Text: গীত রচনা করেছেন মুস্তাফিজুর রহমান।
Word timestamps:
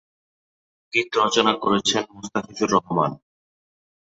গীত 0.93 1.09
রচনা 1.19 1.53
করেছেন 1.63 2.03
মুস্তাফিজুর 2.15 2.69
রহমান। 2.75 3.11